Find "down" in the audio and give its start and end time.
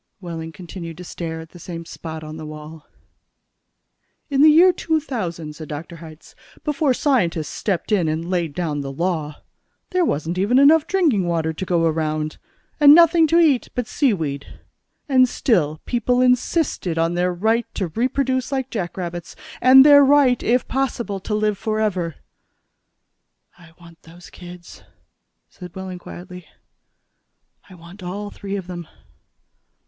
8.55-8.81